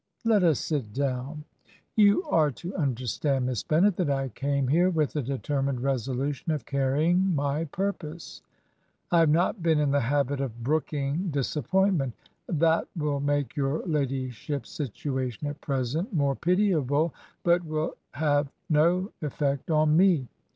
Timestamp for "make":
13.19-13.55